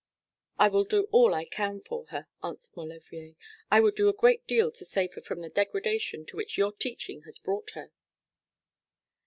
'I 0.57 0.69
will 0.69 0.83
do 0.83 1.07
all 1.11 1.35
I 1.35 1.45
can 1.45 1.79
for 1.79 2.07
her,' 2.07 2.25
answered 2.43 2.75
Maulevrier. 2.75 3.35
'I 3.69 3.79
would 3.81 3.93
do 3.93 4.09
a 4.09 4.13
great 4.13 4.47
deal 4.47 4.71
to 4.71 4.83
save 4.83 5.13
her 5.13 5.21
from 5.21 5.41
the 5.41 5.47
degradation 5.49 6.25
to 6.25 6.37
which 6.37 6.57
your 6.57 6.71
teaching 6.71 7.21
has 7.27 7.37
brought 7.37 7.69
her.' 7.75 7.91